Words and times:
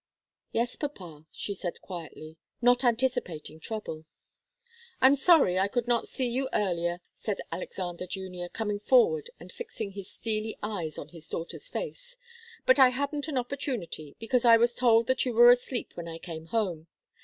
"Yes, 0.51 0.75
papa," 0.77 1.27
she 1.31 1.51
answered 1.53 1.79
quietly, 1.79 2.35
not 2.59 2.83
anticipating 2.83 3.59
trouble. 3.59 4.05
"I'm 4.99 5.15
sorry 5.15 5.59
I 5.59 5.67
could 5.67 5.87
not 5.87 6.07
see 6.07 6.27
you 6.27 6.49
earlier," 6.53 7.01
said 7.13 7.39
Alexander 7.51 8.07
Junior, 8.07 8.49
coming 8.49 8.79
forward 8.79 9.29
and 9.39 9.51
fixing 9.51 9.91
his 9.91 10.09
steely 10.09 10.57
eyes 10.63 10.97
on 10.97 11.09
his 11.09 11.29
daughter's 11.29 11.67
face. 11.67 12.17
"But 12.65 12.79
I 12.79 12.89
hadn't 12.89 13.27
an 13.27 13.37
opportunity, 13.37 14.15
because 14.17 14.43
I 14.43 14.57
was 14.57 14.73
told 14.73 15.05
that 15.05 15.23
you 15.23 15.35
were 15.35 15.51
asleep 15.51 15.91
when 15.93 16.07
I 16.07 16.17
came 16.17 16.47
home. 16.47 16.87